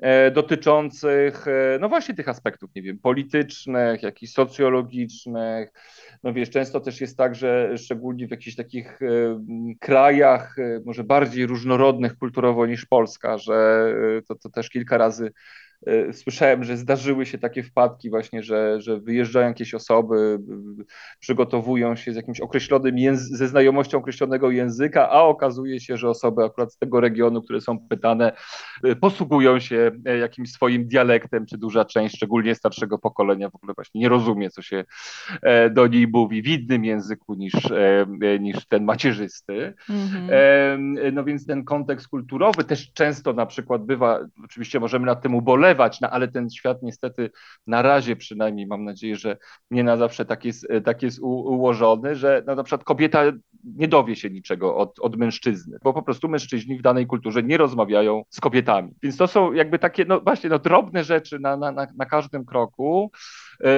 [0.00, 5.70] e, dotyczących, e, no właśnie tych aspektów, nie wiem, politycznych, jakichś socjologicznych.
[6.22, 9.06] No wiesz, często też jest tak, że szczególnie w jakichś takich e,
[9.80, 13.86] krajach, może bardziej różnorodnych kulturowo niż Polska, że
[14.28, 15.32] to, to też kilka razy
[16.12, 20.38] słyszałem, że zdarzyły się takie wpadki właśnie, że, że wyjeżdżają jakieś osoby,
[21.20, 26.72] przygotowują się z jakimś określonym, ze znajomością określonego języka, a okazuje się, że osoby akurat
[26.72, 28.32] z tego regionu, które są pytane,
[28.84, 33.74] e, posługują się e, jakimś swoim dialektem, czy duża część, szczególnie starszego pokolenia w ogóle
[33.74, 34.84] właśnie nie rozumie, co się
[35.70, 37.52] do niej mówi w innym języku niż,
[38.40, 39.74] niż ten macierzysty.
[39.90, 41.14] Mhm.
[41.14, 45.69] No więc ten kontekst kulturowy też często na przykład bywa, oczywiście możemy nad tym ubolewać,
[46.00, 47.30] no ale ten świat niestety
[47.66, 49.36] na razie przynajmniej, mam nadzieję, że
[49.70, 53.22] nie na zawsze tak jest, tak jest ułożony, że no, na przykład kobieta
[53.64, 57.56] nie dowie się niczego od, od mężczyzny, bo po prostu mężczyźni w danej kulturze nie
[57.56, 58.94] rozmawiają z kobietami.
[59.02, 62.44] Więc to są jakby takie, no właśnie, no, drobne rzeczy na, na, na, na każdym
[62.44, 63.10] kroku,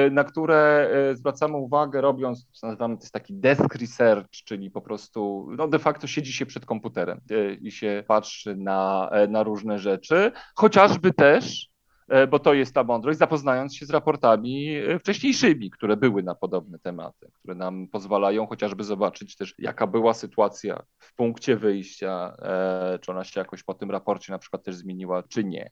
[0.07, 4.71] y, na które y, zwracamy uwagę, robiąc, co nazywamy, to jest taki desk research, czyli
[4.71, 9.43] po prostu, no de facto siedzi się przed komputerem y, i się patrzy na, na
[9.43, 11.82] różne rzeczy, chociażby też E,
[12.31, 16.79] bo to jest ta mądrość, zapoznając się z raportami e, wcześniejszymi, które były na podobne
[16.79, 23.11] tematy, które nam pozwalają chociażby zobaczyć też, jaka była sytuacja w punkcie wyjścia, e, czy
[23.11, 25.71] ona się jakoś po tym raporcie na przykład też zmieniła, czy nie.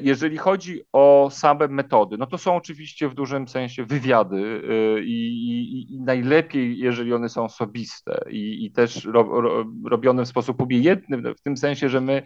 [0.00, 4.62] Jeżeli chodzi o same metody, no to są oczywiście w dużym sensie wywiady
[5.04, 10.28] i, i, i najlepiej, jeżeli one są osobiste i, i też ro, ro, robione w
[10.28, 12.22] sposób umiejętny, w tym sensie, że my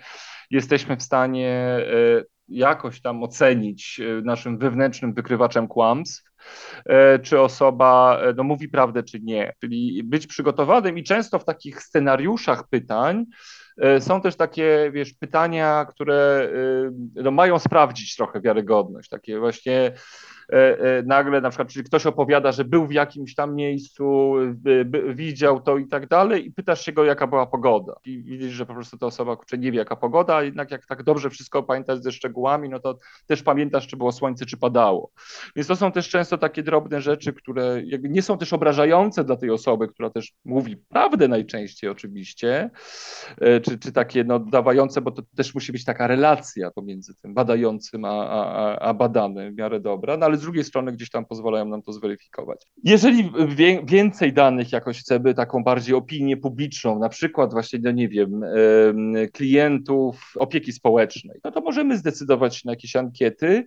[0.50, 1.78] jesteśmy w stanie
[2.48, 6.30] jakoś tam ocenić e, naszym wewnętrznym wykrywaczem kłamstw,
[6.86, 9.52] e, czy osoba e, no, mówi prawdę, czy nie.
[9.60, 13.24] Czyli być przygotowanym i często w takich scenariuszach pytań
[14.00, 16.50] są też takie, wiesz, pytania, które
[17.14, 19.08] no, mają sprawdzić trochę wiarygodność.
[19.08, 19.92] Takie właśnie
[21.04, 24.34] nagle na przykład, czyli ktoś opowiada, że był w jakimś tam miejscu,
[25.14, 27.94] widział to i tak dalej i pytasz się go, jaka była pogoda.
[28.04, 30.86] I widzisz, że po prostu ta osoba kurczę, nie wie, jaka pogoda, a jednak jak
[30.86, 35.10] tak dobrze wszystko pamiętasz ze szczegółami, no to też pamiętasz, czy było słońce, czy padało.
[35.56, 39.50] Więc to są też często takie drobne rzeczy, które nie są też obrażające dla tej
[39.50, 42.70] osoby, która też mówi prawdę najczęściej oczywiście,
[43.40, 47.34] e, czy, czy takie no, dawające, bo to też musi być taka relacja pomiędzy tym
[47.34, 51.24] badającym a, a, a badanym w miarę dobra, no ale z drugiej strony gdzieś tam
[51.24, 52.66] pozwalają nam to zweryfikować.
[52.84, 53.30] Jeżeli
[53.84, 58.44] więcej danych jakoś chcemy, taką bardziej opinię publiczną, na przykład właśnie, no nie wiem,
[59.32, 63.66] klientów opieki społecznej, no to możemy zdecydować na jakieś ankiety,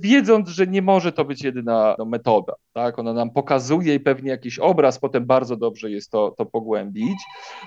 [0.00, 2.54] wiedząc, że nie może to być jedyna no, metoda.
[2.72, 2.98] Tak?
[2.98, 7.18] Ona nam pokazuje i pewnie jakiś obraz, potem bardzo dobrze jest to, to pogłębić.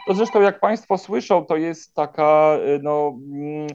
[0.08, 3.68] To zresztą, jak Państwo słyszą, to jest taka no, mm,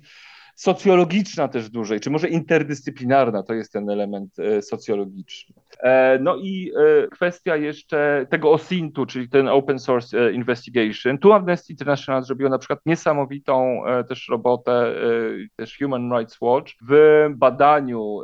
[0.57, 5.55] socjologiczna też dłużej, czy może interdyscyplinarna, to jest ten element e, socjologiczny.
[5.82, 11.18] E, no i e, kwestia jeszcze tego OSINT-u, czyli ten Open Source Investigation.
[11.18, 14.94] Tu Amnesty International zrobiło na przykład niesamowitą też robotę,
[15.56, 18.20] też Human Rights Watch, w badaniu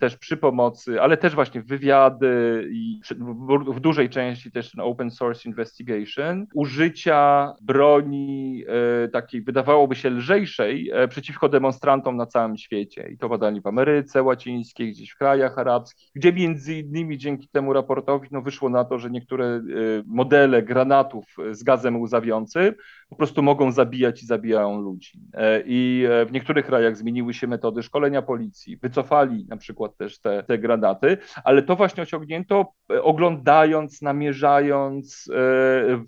[0.00, 3.00] też przy pomocy, ale też właśnie wywiady i
[3.66, 8.64] w dużej części też ten Open Source Investigation, użycia broni
[9.12, 13.08] takiej wydawałoby się lżejszej przeciwko demonstrantom na całym świecie.
[13.12, 17.72] I to badali w Ameryce Łacińskiej, gdzieś w krajach arabskich, gdzie między innymi dzięki temu
[17.72, 22.74] raportowi no, wyszło na to, że niektóre y, modele granatów z gazem łzawiącym
[23.08, 25.20] po prostu mogą zabijać i zabijają ludzi.
[25.34, 30.20] E, I e, w niektórych krajach zmieniły się metody szkolenia policji, wycofali na przykład też
[30.20, 35.30] te, te granaty, ale to właśnie osiągnięto e, oglądając, namierzając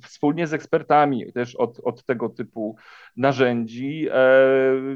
[0.02, 2.76] wspólnie z ekspertami też od, od tego typu
[3.16, 4.08] narzędzi,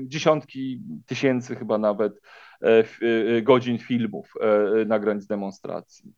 [0.02, 2.47] dziesiątki tysięcy chyba nawet E, e,
[3.42, 6.12] godzin filmów e, nagrań z demonstracji.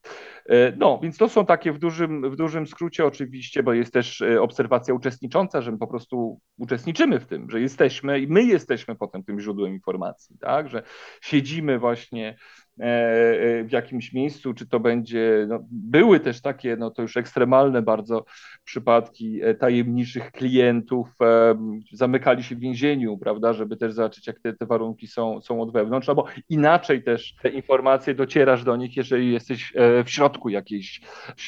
[0.77, 4.95] No, więc to są takie w dużym, w dużym skrócie oczywiście, bo jest też obserwacja
[4.95, 9.41] uczestnicząca, że my po prostu uczestniczymy w tym, że jesteśmy i my jesteśmy potem tym
[9.41, 10.83] źródłem informacji, tak, że
[11.21, 12.60] siedzimy właśnie E, e,
[13.65, 18.25] w jakimś miejscu, czy to będzie, no, były też takie, no to już ekstremalne bardzo
[18.65, 21.09] przypadki e, tajemniczych klientów,
[21.93, 25.73] zamykali się w więzieniu, prawda, żeby też zobaczyć, jak te, te warunki są, są od
[25.73, 29.73] wewnątrz, albo inaczej też te informacje docierasz do nich, jeżeli jesteś
[30.05, 31.01] w środku jakiejś,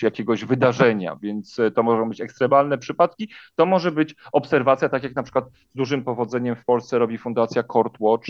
[0.02, 5.22] jakiegoś wydarzenia, więc to mogą być ekstremalne przypadki, to może być obserwacja, tak jak na
[5.22, 8.26] przykład z dużym powodzeniem w Polsce robi Fundacja Court Watch,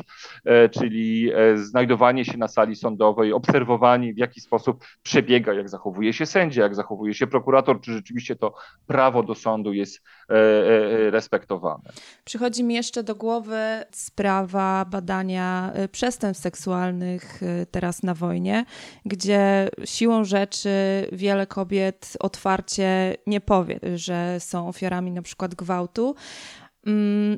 [0.71, 6.26] czyli znajdowanie się na sali sądowej, sądowej, obserwowani, w jaki sposób przebiega, jak zachowuje się
[6.26, 8.55] sędzia, jak zachowuje się prokurator, czy rzeczywiście to
[8.87, 11.83] prawo do sądu jest e, e, respektowane.
[12.24, 18.64] Przychodzi mi jeszcze do głowy sprawa badania e, przestępstw seksualnych teraz na wojnie,
[19.05, 20.70] gdzie siłą rzeczy
[21.12, 26.14] wiele kobiet otwarcie nie powie, że są ofiarami na przykład gwałtu,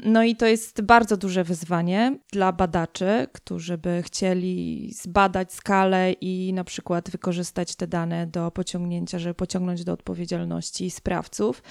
[0.05, 6.53] no i to jest bardzo duże wyzwanie dla badaczy, którzy by chcieli zbadać skalę i
[6.53, 11.63] na przykład wykorzystać te dane do pociągnięcia, żeby pociągnąć do odpowiedzialności sprawców,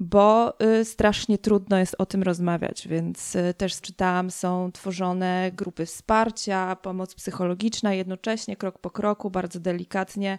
[0.00, 5.86] bo y, strasznie trudno jest o tym rozmawiać, więc y, też czytałam, są tworzone grupy
[5.86, 10.38] wsparcia, pomoc psychologiczna, jednocześnie krok po kroku, bardzo delikatnie,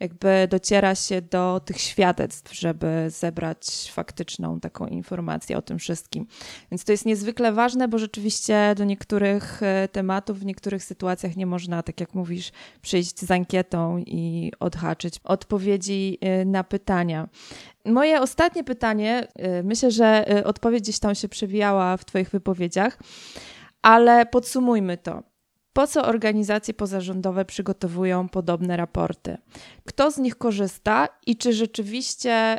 [0.00, 6.27] jakby dociera się do tych świadectw, żeby zebrać faktyczną taką informację o tym wszystkim.
[6.70, 11.46] Więc to jest niezwykle ważne, bo rzeczywiście do niektórych y, tematów, w niektórych sytuacjach nie
[11.46, 17.28] można, tak jak mówisz, przyjść z ankietą i odhaczyć odpowiedzi na pytania.
[17.84, 19.28] Moje ostatnie pytanie,
[19.60, 22.98] y, myślę, że odpowiedź gdzieś tam się przewijała w Twoich wypowiedziach,
[23.82, 25.22] ale podsumujmy to.
[25.78, 29.38] Po co organizacje pozarządowe przygotowują podobne raporty?
[29.84, 32.58] Kto z nich korzysta i czy rzeczywiście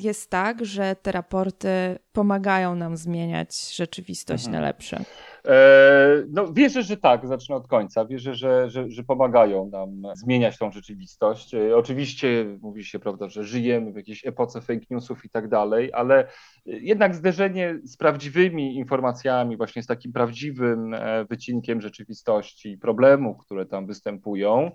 [0.00, 4.62] jest tak, że te raporty pomagają nam zmieniać rzeczywistość mhm.
[4.62, 5.04] na lepsze?
[5.48, 8.04] E, no, wierzę, że tak, zacznę od końca.
[8.04, 11.54] Wierzę, że, że, że pomagają nam zmieniać tą rzeczywistość.
[11.54, 15.92] E, oczywiście mówi się, prawda, że żyjemy w jakiejś epoce fake newsów i tak dalej,
[15.92, 16.28] ale
[16.66, 23.86] jednak zderzenie z prawdziwymi informacjami, właśnie z takim prawdziwym e, wycinkiem rzeczywistości, problemów, które tam
[23.86, 24.70] występują,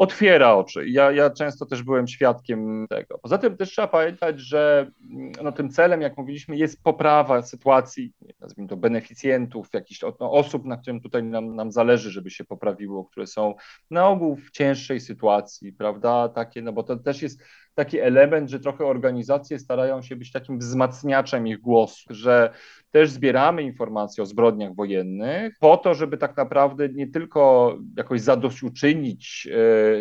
[0.00, 0.88] otwiera oczy.
[0.88, 3.18] Ja, ja często też byłem świadkiem tego.
[3.18, 8.12] Poza tym też trzeba pamiętać, że mm, no, tym celem, jak mówiliśmy, jest poprawa sytuacji,
[8.40, 13.04] nazwijmy to beneficjentów, jakichś no, osób, na którym tutaj nam, nam zależy, żeby się poprawiło,
[13.04, 13.54] które są
[13.90, 16.28] na ogół w cięższej sytuacji, prawda?
[16.28, 17.42] Takie, no bo to też jest
[17.74, 22.52] taki element, że trochę organizacje starają się być takim wzmacniaczem ich głosu, że
[22.90, 29.48] też zbieramy informacje o zbrodniach wojennych po to, żeby tak naprawdę nie tylko jakoś zadośćuczynić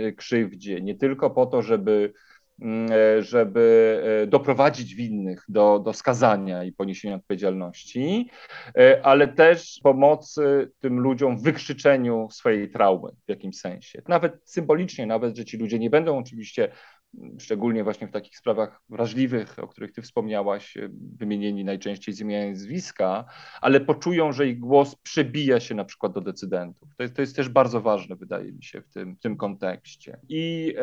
[0.08, 2.14] e, krzywdzie, nie tylko po to, żeby
[2.62, 8.30] mm, e, żeby e, doprowadzić winnych do, do skazania i poniesienia odpowiedzialności,
[9.04, 14.02] ale też pomocy tym ludziom w wykrzyczeniu swojej traumy w jakimś sensie.
[14.08, 16.72] Nawet symbolicznie, nawet, że ci ludzie nie będą oczywiście
[17.40, 22.50] szczególnie właśnie w takich sprawach wrażliwych, o których ty wspomniałaś, e, wymienieni najczęściej z imienia
[22.50, 23.26] nazwiska,
[23.62, 26.90] ale poczują, że ich głos przebija się na przykład do decydentów.
[26.98, 30.20] To jest, to jest też bardzo ważne, wydaje mi się, w tym, w tym kontekście.
[30.30, 30.76] I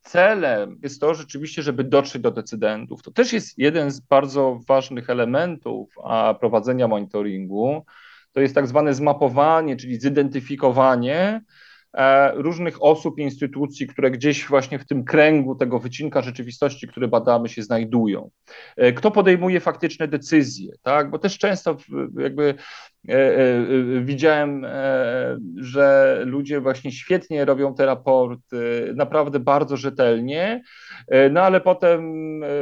[0.00, 3.02] celem jest to rzeczywiście, żeby dotrzeć do decydentów.
[3.02, 5.94] To też jest jeden z bardzo ważnych elementów
[6.40, 7.84] prowadzenia monitoringu,
[8.32, 11.40] to jest tak zwane zmapowanie, czyli zidentyfikowanie
[12.34, 17.62] różnych osób, instytucji, które gdzieś właśnie w tym kręgu tego wycinka rzeczywistości, który badamy, się
[17.62, 18.30] znajdują.
[18.76, 21.10] E, kto podejmuje faktyczne decyzje, tak?
[21.10, 21.76] Bo też często
[22.18, 22.54] jakby e,
[24.00, 24.66] widziałem,
[25.56, 30.62] że ludzie właśnie świetnie robią te raporty, naprawdę bardzo rzetelnie,
[31.30, 32.12] no ale potem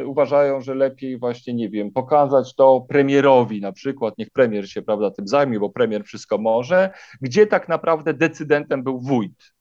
[0.04, 5.10] uważają, że lepiej właśnie, nie wiem, pokazać to premierowi na przykład, niech premier się, prawda,
[5.10, 6.90] tym zajmie, bo premier wszystko może,
[7.20, 9.52] gdzie tak naprawdę decydentem był wójt,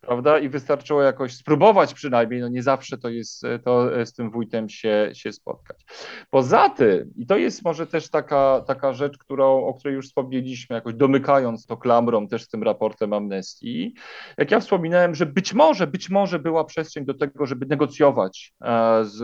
[0.00, 0.38] prawda?
[0.38, 5.10] I wystarczyło jakoś spróbować przynajmniej, no nie zawsze to jest to z tym wójtem się,
[5.12, 5.84] się spotkać.
[6.30, 10.74] Poza tym, i to jest może też taka, taka rzecz, którą, o której już wspomnieliśmy,
[10.74, 13.94] jakoś domykając to klamrą też z tym raportem amnestii,
[14.38, 19.04] jak ja wspominałem, że być może, być może była przestrzeń do tego, żeby negocjować e,
[19.04, 19.22] z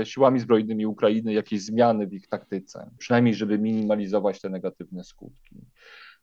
[0.00, 5.56] e, siłami zbrojnymi Ukrainy jakieś zmiany w ich taktyce, przynajmniej żeby minimalizować te negatywne skutki.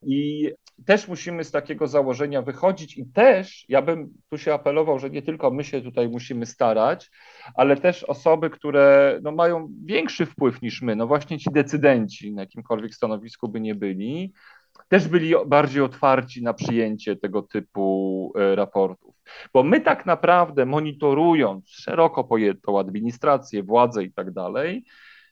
[0.05, 0.51] I
[0.85, 5.21] też musimy z takiego założenia wychodzić i też ja bym tu się apelował, że nie
[5.21, 7.11] tylko my się tutaj musimy starać,
[7.55, 12.41] ale też osoby, które no, mają większy wpływ niż my, no właśnie ci decydenci, na
[12.41, 14.33] jakimkolwiek stanowisku by nie byli,
[14.89, 19.15] też byli bardziej otwarci na przyjęcie tego typu e, raportów.
[19.53, 24.85] Bo my tak naprawdę monitorując szeroko pojętą administrację, władzę i tak dalej,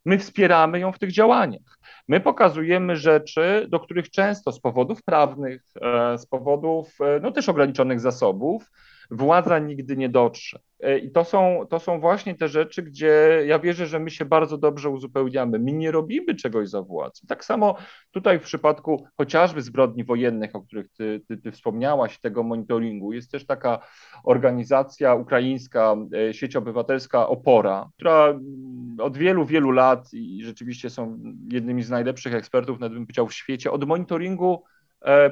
[0.05, 1.79] my wspieramy ją w tych działaniach.
[2.07, 7.49] My pokazujemy rzeczy, do których często z powodów prawnych, e, z powodów e, no też
[7.49, 8.71] ograniczonych zasobów,
[9.11, 10.59] władza nigdy nie dotrze.
[10.79, 14.25] E, I to są, to są właśnie te rzeczy, gdzie ja wierzę, że my się
[14.25, 15.59] bardzo dobrze uzupełniamy.
[15.59, 17.27] My nie robimy czegoś za władzę.
[17.27, 17.75] Tak samo
[18.11, 23.31] tutaj w przypadku chociażby zbrodni wojennych, o których ty, ty, ty wspomniałaś, tego monitoringu, jest
[23.31, 23.79] też taka
[24.23, 25.95] organizacja ukraińska,
[26.29, 28.39] e, sieć obywatelska Opora, która
[28.99, 31.19] od wielu, wielu lat i rzeczywiście są
[31.51, 34.63] jednymi z najlepszych ekspertów, nawet bym powiedział, w świecie, od monitoringu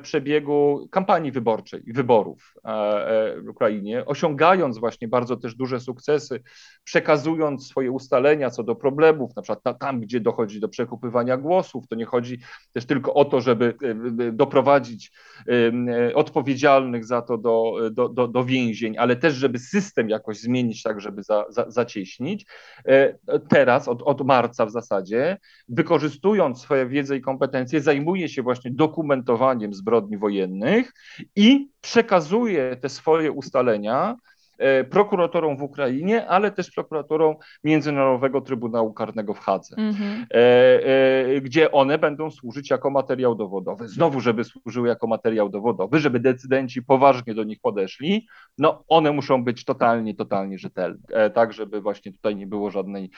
[0.01, 6.43] przebiegu kampanii wyborczej wyborów e, e, w Ukrainie, osiągając właśnie bardzo też duże sukcesy,
[6.84, 11.95] przekazując swoje ustalenia co do problemów, na przykład tam, gdzie dochodzi do przekupywania głosów, to
[11.95, 12.39] nie chodzi
[12.74, 13.76] też tylko o to, żeby
[14.34, 15.11] doprowadzić
[16.13, 21.01] odpowiedzialnych za to do, do, do, do więzień, ale też, żeby system jakoś zmienić tak,
[21.01, 22.45] żeby za, za, zacieśnić.
[23.49, 25.38] Teraz, od, od marca w zasadzie,
[25.69, 30.93] wykorzystując swoją wiedzę i kompetencje, zajmuje się właśnie dokumentowaniem zbrodni wojennych
[31.36, 34.16] i przekazuje te swoje ustalenia
[34.62, 40.26] E, prokuratorom w Ukrainie, ale też prokuratorom Międzynarodowego Trybunału Karnego w Hadze, mm-hmm.
[41.41, 43.88] gdzie one będą służyć jako materiał dowodowy.
[43.88, 49.43] Znowu, żeby służyły jako materiał dowodowy, żeby decydenci poważnie do nich podeszli, no one muszą
[49.43, 53.09] być totalnie, totalnie rzetelne, tak żeby właśnie tutaj nie było żadnej,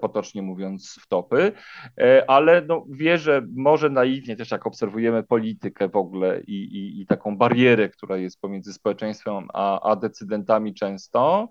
[0.00, 1.52] potocznie mówiąc, wtopy,
[2.26, 7.36] ale no, wierzę, może naiwnie też jak obserwujemy politykę w ogóle i, i, i taką
[7.36, 11.48] barierę, która jest pomiędzy społeczeństwem a, a decydentami, często,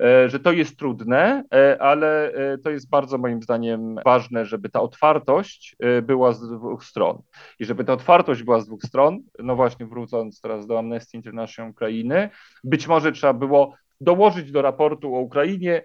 [0.00, 4.68] e, że to jest trudne, e, ale e, to jest bardzo moim zdaniem ważne, żeby
[4.68, 7.22] ta otwartość była z dwóch stron.
[7.58, 11.70] I żeby ta otwartość była z dwóch stron, no właśnie wrócąc teraz do Amnesty International
[11.70, 12.30] Ukrainy,
[12.64, 15.82] być może trzeba było dołożyć do raportu o Ukrainie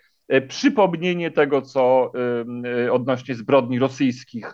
[0.48, 2.12] przypomnienie tego, co
[2.92, 4.54] odnośnie zbrodni rosyjskich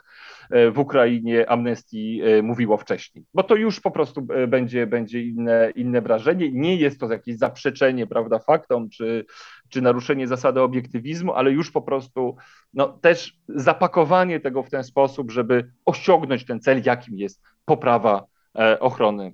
[0.49, 5.71] w Ukrainie Amnestii e, mówiło wcześniej, bo to już po prostu e, będzie, będzie inne,
[5.75, 6.51] inne wrażenie.
[6.51, 9.25] Nie jest to jakieś zaprzeczenie prawda, faktom czy,
[9.69, 12.35] czy naruszenie zasady obiektywizmu, ale już po prostu
[12.73, 18.25] no, też zapakowanie tego w ten sposób, żeby osiągnąć ten cel, jakim jest poprawa
[18.59, 19.33] e, ochrony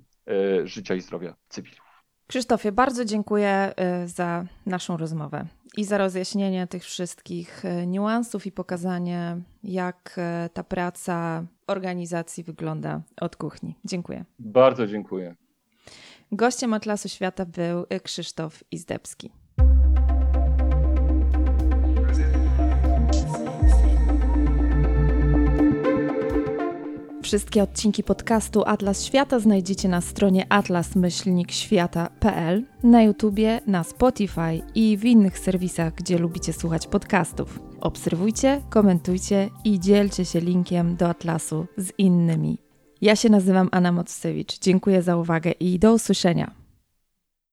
[0.64, 1.85] życia i zdrowia cywilów.
[2.26, 3.74] Krzysztofie, bardzo dziękuję
[4.06, 5.46] za naszą rozmowę
[5.76, 13.00] i za rozjaśnienie tych wszystkich e, niuansów i pokazanie, jak e, ta praca organizacji wygląda
[13.20, 13.74] od kuchni.
[13.84, 14.24] Dziękuję.
[14.38, 15.34] Bardzo dziękuję.
[16.32, 19.30] Gościem Atlasu Świata był Krzysztof Izdebski.
[27.26, 35.04] Wszystkie odcinki podcastu Atlas Świata znajdziecie na stronie atlas-świata.pl, na YouTubie, na Spotify i w
[35.04, 37.60] innych serwisach, gdzie lubicie słuchać podcastów.
[37.80, 42.58] Obserwujcie, komentujcie i dzielcie się linkiem do Atlasu z innymi.
[43.00, 44.58] Ja się nazywam Anna Mocewicz.
[44.58, 46.65] Dziękuję za uwagę i do usłyszenia.